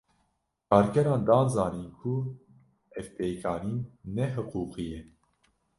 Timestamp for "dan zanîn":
1.27-1.89